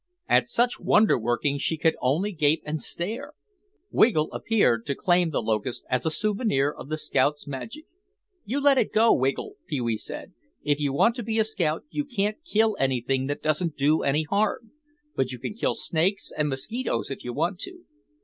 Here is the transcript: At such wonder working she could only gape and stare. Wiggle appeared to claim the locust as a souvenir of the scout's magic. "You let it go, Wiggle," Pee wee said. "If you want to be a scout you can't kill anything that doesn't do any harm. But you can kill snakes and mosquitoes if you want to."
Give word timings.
At 0.27 0.49
such 0.49 0.79
wonder 0.79 1.15
working 1.15 1.59
she 1.59 1.77
could 1.77 1.95
only 2.01 2.31
gape 2.31 2.63
and 2.65 2.81
stare. 2.81 3.33
Wiggle 3.91 4.31
appeared 4.31 4.83
to 4.87 4.95
claim 4.95 5.29
the 5.29 5.43
locust 5.43 5.85
as 5.91 6.07
a 6.07 6.09
souvenir 6.09 6.71
of 6.71 6.89
the 6.89 6.97
scout's 6.97 7.45
magic. 7.45 7.85
"You 8.43 8.59
let 8.61 8.79
it 8.79 8.91
go, 8.91 9.13
Wiggle," 9.13 9.57
Pee 9.67 9.79
wee 9.79 9.97
said. 9.97 10.33
"If 10.63 10.79
you 10.79 10.91
want 10.91 11.15
to 11.17 11.23
be 11.23 11.37
a 11.37 11.43
scout 11.43 11.83
you 11.91 12.03
can't 12.03 12.43
kill 12.43 12.75
anything 12.79 13.27
that 13.27 13.43
doesn't 13.43 13.75
do 13.77 14.01
any 14.01 14.23
harm. 14.23 14.71
But 15.15 15.31
you 15.31 15.37
can 15.37 15.53
kill 15.53 15.75
snakes 15.75 16.31
and 16.35 16.49
mosquitoes 16.49 17.11
if 17.11 17.23
you 17.23 17.31
want 17.31 17.59
to." 17.59 17.85